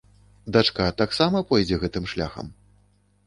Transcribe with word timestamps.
Дачка 0.55 0.87
таксама 1.01 1.43
пойдзе 1.51 1.75
гэтым 1.83 2.09
шляхам? 2.13 2.47